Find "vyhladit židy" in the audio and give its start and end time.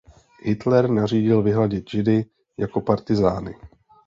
1.41-2.25